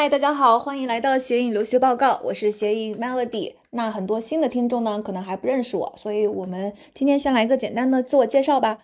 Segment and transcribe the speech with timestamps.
[0.00, 3.52] 嗨，大家好，欢迎来到斜影留学报告，我是斜影 Melody。
[3.72, 8.78] 那很多新的听众呢，可能还不认识我，所以我们今天先来个简单的自我介绍吧。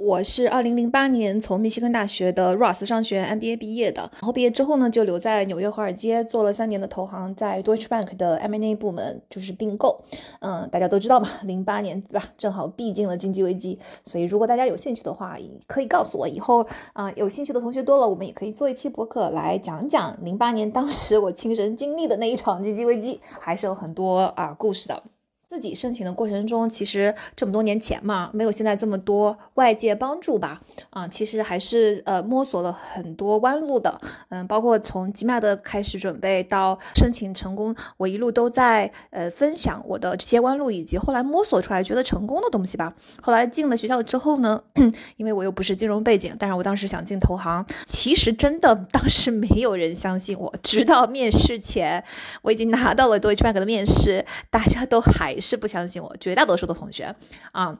[0.00, 10.02] 我是二零零八年从密西根大学的 Ross 商学院 MBA 毕业的，然后毕业之后呢，就留在纽约华尔街做了三年的投行，在 Deutsche Bank 的 M&A 部门就是并购。
[10.40, 12.24] 嗯，大家都知道嘛，零八年对吧？
[12.38, 25.02] 正好避尽了经济危机，所以如果大家有兴趣的话，可以告诉我，以后啊有兴趣的同学多了，我们也可以做一期博客来讲讲零八年当时我亲身经历的那一场经济危机，还是有很多啊故事的。
[25.50, 42.94] 自己申请的过程中，其实这么多年前嘛，没有现在这么多外界帮助吧，啊，其实还是呃摸索了很多弯路的，嗯，包括从吉麦的开始准备到申请成功，我一路都在呃分享我的这些弯路，以及后来摸索出来觉得成功的东西吧。
[43.20, 44.62] 后来进了学校之后呢，
[45.18, 52.04] 因为我又不是金融背景，但是我当时想进投行，其实真的当时没有人相信我，直到面试前，
[52.42, 55.39] 我已经拿到了 Deutsche Bank 的面试，大家都还。
[55.40, 57.14] 是不相信我，绝大多数的同学
[57.52, 57.78] 啊。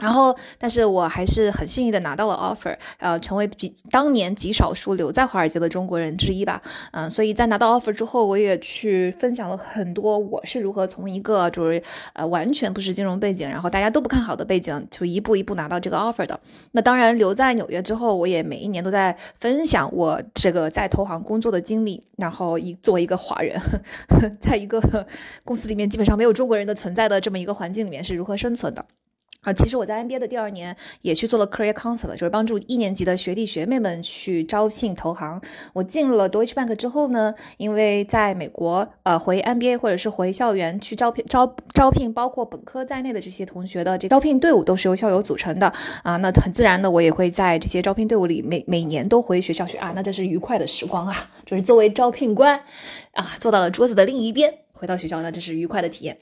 [0.00, 6.60] 然后，但是我还是很幸运的拿到了 offer，呃，成为比当年极少数留在华尔街的中国人之一吧。
[6.92, 11.82] 嗯，所以在拿到 offer 之后，我也去分享了很多我是如何从一个就是
[12.14, 16.40] 呃完全不是金融背景，然后大家都不看好的背景，就一步一步拿到这个 offer 的。
[16.72, 23.60] 那当然留在纽约之后，我也每一年都在分享我这个在投行工作的经历，然后一作为一个华人，
[24.40, 25.06] 在一个
[25.44, 28.82] 公司里面基本上没有中国人的存在的这么一个环境里面是如何生存的。
[29.42, 35.42] 啊，其实我在 MBA 的第二年也去做了 career counselor，就是帮助一年级的学弟学妹们去招聘投行。
[35.72, 45.72] 我进了 Deutsche Bank 之后呢，因为在美国，呃，回 MBA 或者是回校园去招聘招招聘，包括本科在内的这些同学的这招聘队伍都是由校友组成的
[46.04, 46.16] 啊。
[46.18, 49.92] 那很自然的，我也会在这些招聘队伍里每每年都回学校去啊。
[49.96, 52.60] 那这是愉快的时光啊，就是作为招聘官
[53.14, 56.16] 啊，坐到了桌子的另一边，回到学校，那这是愉快的体验。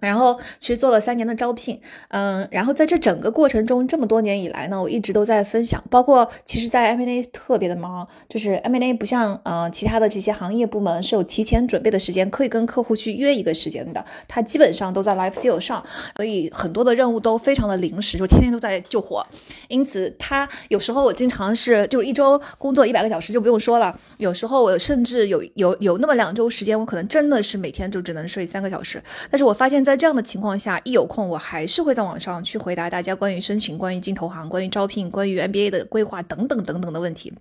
[0.00, 15.82] 然后去做了三年的招聘，嗯，然后在这整个过程中，这么多年以来呢，我一直都在分享，包括其实，在 M&A 特别的忙，就是 M&A 不像呃其他的这些行业部门是有提前准备的时间，可以跟客户去约一个时间的，它基本上都在 live deal 上，
[16.16, 19.26] 所以很多的任务都非常的临时，就天天都在救火，
[19.68, 29.85] 因此他有时候我经常是就是一周工作一百个小时就不用说了，有时候我甚至有有有那么两周时间，我可能真的是每天就只能睡三个小时，但是我发现。
[29.86, 37.32] 在这样的情况下，一有空我还是会在网上去回答大家关于申请、关于进投行、关于招聘、关于 MBA 的规划等等等等的问题。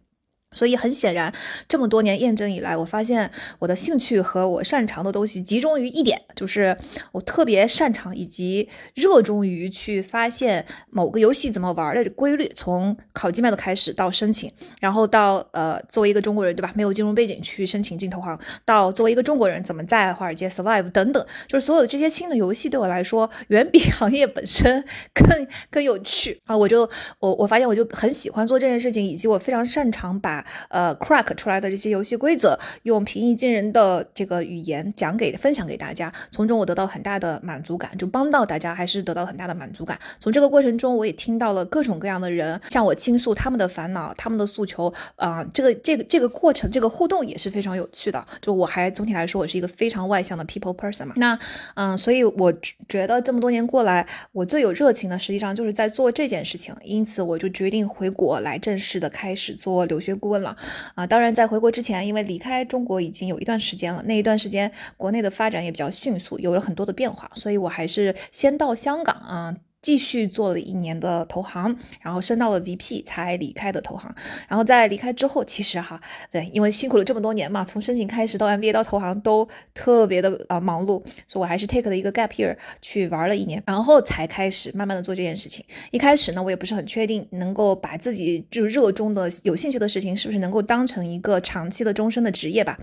[0.55, 1.31] 所以很显然，
[1.67, 3.29] 这么多年验证以来，我发现
[3.59, 6.75] 我的兴趣和我擅长的东西集中于一点，就是
[7.11, 12.49] 我特别擅长以及热衷于去发现某个游戏怎么玩的规律。
[12.55, 14.49] 从考 GMAT 开始到申请，
[14.79, 16.71] 然后到呃作为一个中国人，对吧？
[16.73, 24.83] 没有金融背景去申请进投行，到作为一个中国人怎么在华尔街 survive 等等，就是所有的这些新的游戏对我来说，远比行业本身
[25.13, 26.55] 更更有趣啊！
[26.55, 26.89] 我就
[27.19, 30.44] 我我发现我就很喜欢做这件事情，以及我非常擅长把。
[30.69, 39.99] 呃，crack 出来的这些游戏规则，用平易近人的这个语言讲给分享给大家，从中我得到很大的满足感，就帮到大家还是得到很大的满足感。
[40.19, 48.25] 从这个过程中，我也听到了各种各样的人向我倾诉他们的烦恼、他们的诉求啊，这个这个这个过程，这个互动也是非常有趣的。
[48.41, 51.13] 就我还总体来说，我是一个非常外向的 people person 嘛。
[51.17, 51.37] 那
[51.75, 52.53] 嗯，所以我
[52.87, 60.41] 觉得这么多年过来，我最有热情的实际上就是在做这件事情，因此我就决定回国来正式的开始做留学顾问。
[60.41, 60.55] 了
[60.95, 69.55] 啊，当然在回国之前，因为离开中国已经有一段时间了，那一段时间国内的发展也比较迅速，有了很多的变化，所以我还是先到香港啊。
[69.85, 74.11] 继续做了一年的投行，然后升到了 VP 才离开的投行。
[74.49, 76.01] 然后在离开之后，其实哈，
[76.31, 85.63] 对，因为辛苦了这么多年嘛，从申请开始到 MBA 到投行都特别的啊忙碌，所以我还是 take 了一个 gap year 去玩了一年，然后才开始慢慢的做这件事情。
[85.91, 92.75] 一开始呢，我也不是很确定能够把自己就热衷的、有兴趣的事情是不是能够当成一个长期的、终身的职业吧。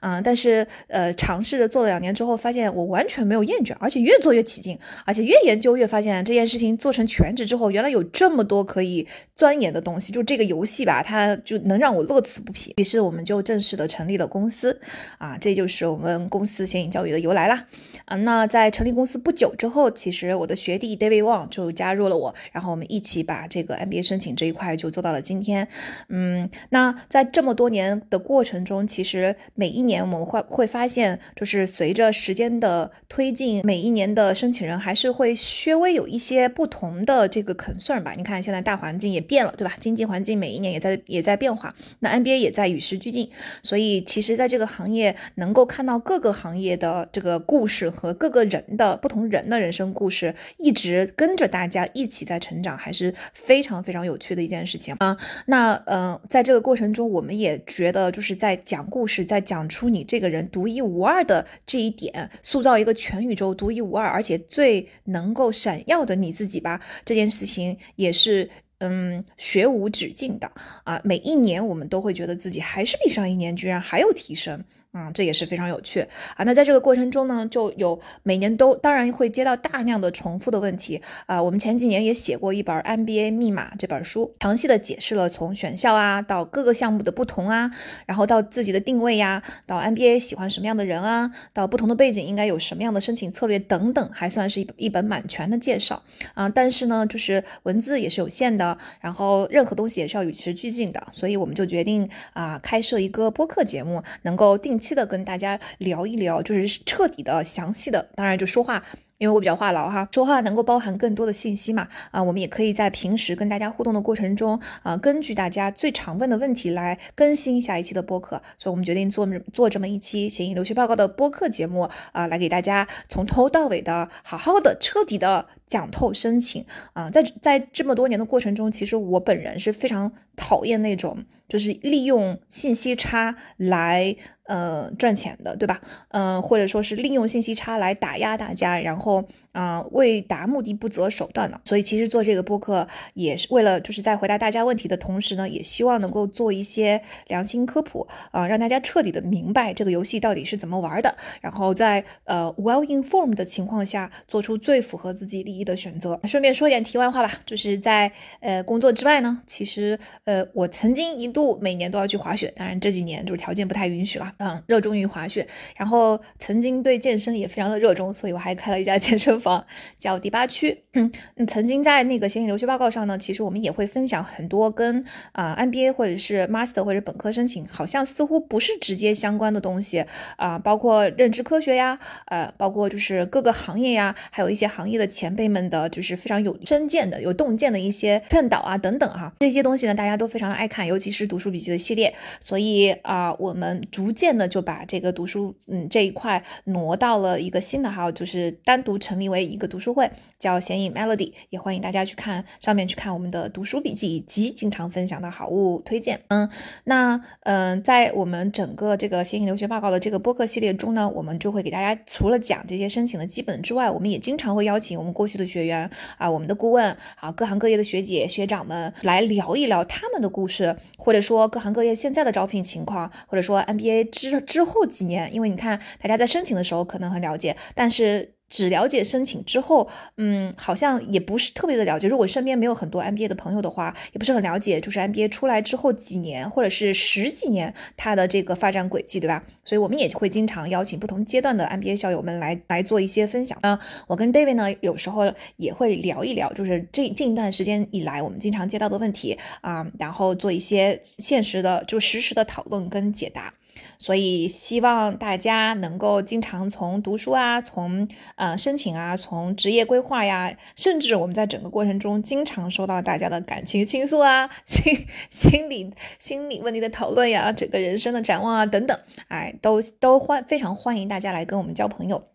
[0.00, 6.47] 嗯，但是呃，尝试着做了两年之后，发现我完全没有厌倦，而且越做越起劲，而且越研究越发现这件。
[6.48, 12.72] 事情做成全职之后，原来有这么多可以钻研的东西，就这个游戏吧，它就能让我乐此不疲。
[12.78, 14.80] 于是我们就正式的成立了公司，
[15.18, 17.66] 啊，这就是我们公司显影教育的由来啦。
[18.06, 25.68] 啊，那在成立公司不久之后，其实我的学弟 David Wang 就加入了我，然后我们一起把这个 MBA 申请这一块就做到了今天。
[26.08, 36.37] 嗯，那在这么多年的过程中，其实每一年我们会会发现，就是随着时间的推进，每一年的申请人还是会稍微有一些。
[36.38, 38.14] 些不同的这个 concern 吧。
[38.16, 39.74] 你看现在大环境也变了，对吧？
[39.80, 43.30] 经济环境每一年也在也在变化，那 NBA 也在与时俱进。
[43.62, 55.16] 所以其实在这个行业能够看到各个行业的这个故事和各个人的不同人的人生故事，一直跟着大家一起在成长，还是非常非常有趣的一件事情啊。
[55.46, 66.80] 那呃，在这个过程中，我们也觉得就是在讲故事，在讲出你这个人独一无二的这一点，塑造一个全宇宙独一无二而且最能够闪耀的你你自己吧。
[67.04, 68.48] 这件事情也是
[68.78, 70.50] 嗯学无止境的
[70.84, 71.00] 啊。
[71.02, 74.62] 每一年我们都会觉得自己还是比上一年居然还有提升。
[74.94, 76.00] 嗯，这也是非常有趣
[76.34, 76.44] 啊。
[76.44, 81.42] 那在这个过程中呢，就有每年都当然会接到大量的重复的问题啊。
[81.42, 87.70] 我们前几年也写过一本《NBA 密码》这本书，详细的解释了从选校啊到各个项目的不同啊，
[88.06, 96.02] 然后到自己的定位呀，到 NBA 喜欢什么样的人啊，到不同的背景应该有什么样的申请策略等等，还算是一一本蛮全的介绍
[96.32, 96.48] 啊。
[96.48, 104.77] 但是呢，就是文字也是有限的，然后任何东西也是要与时俱进的，所以我们就决定啊，开设一个播客节目，能够定。
[104.78, 108.84] 期的跟大家聊一聊，就是彻底的、详细的，当然就说话。
[109.18, 134.14] 因为我比较话痨哈，说话能够包含更多的信息嘛，啊，我们也可以在平时跟大家互动的过程中，啊，根据大家最常问的问题来更新下一期的播客，所以我们决定做做这么一期协议留学报告的播客节目，啊，来给大家从头到尾的好好的彻底的讲透申请，啊，在在这么多年的过程中，其实我本人是非常讨厌那种就是利用信息差来
[134.44, 135.80] 呃赚钱的，对吧？
[136.10, 139.24] 嗯，或者说是利用信息差来打压大家，然后。
[139.52, 156.20] 啊，为达目的不择手段的，所以其实做这个播客也是为了，就是在回答大家问题的同时呢，也希望能够做一些良心科普啊，让大家彻底的明白这个游戏到底是怎么玩的，然后在呃 well informed 的情况下，做出最符合自己利益的选择。
[156.28, 165.46] 顺便说点题外话吧，就是在呃工作之外呢，其实呃我曾经一度度每年都要去滑雪，当然这几年就是条件不太允许了，嗯，热衷于滑雪，
[165.76, 168.98] 然后曾经对健身也非常的热衷，所以我还开了一家。
[169.08, 169.64] 健身房
[169.96, 170.84] 叫第八区。
[170.94, 171.10] 嗯，
[171.46, 175.02] 曾经在那个闲鱼留学报告上呢，其实我们也会分享很多跟
[175.32, 180.04] 啊 MBA 或者是 Master 或者本科申请，好像似乎不是直接相关的东西
[180.36, 198.82] 啊，包括认知科学呀，呃，包括就是各个行业呀，还有一些行业的前辈们的，就是非常有深见的、有洞见的一些劝导啊等等哈，这些东西呢，大家都非常爱看，尤其是读书笔记的系列，所以啊，我们逐渐的就把这个读书嗯这一块挪到了一个新的号，就是单。
[198.88, 200.08] 独成立为一个读书会，
[200.38, 206.20] 叫显影 Melody，也欢迎大家去看上面去看我们的读书笔记以及经常分享的好物推荐。
[206.28, 206.48] 嗯，
[206.84, 228.37] 那嗯，在我们整个这个显影留学报告的这个播客系列中呢，我们就会给大家除了讲这些申请的基本之外，我们也经常会邀请我们过去的学员啊，我们的顾问啊，各行各业的学姐学长们来聊一聊他们的故事，或者说各行各业现在的招聘情况，或者说 MBA 之之后几年，因为你看大家在申请的时候可能很了解，但是。
[228.48, 232.08] 只了解申请之后，嗯，好像也不是特别的了解。
[232.08, 239.44] 如果身边没有很多 MBA 的朋友的话，也不是很了解，就是 MBA 出来之后几年或者是十几年它的这个发展轨迹，对吧？
[239.64, 243.58] 所以我们也会经常邀请不同阶段的 MBA 校友们来来做一些分享。
[243.62, 253.52] 嗯，我跟 David 呢，有时候也会聊一聊，就是这近一段时间以来我们经常接到的问题啊，然后做一些现实的就实时的讨论跟解答。
[253.98, 272.28] 所以希望大家能够经常从读书啊，从呃申请啊，从职业规划呀，甚至我们在整个过程中经常收到大家的感情倾诉啊，心 心理心理问题的讨论呀，整个人生的展望啊等等，哎，都都欢非常欢迎大家来跟我们交朋友，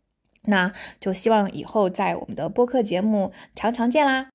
[0.43, 4.31] 那就希望以后在我们的播客节目常常见啦。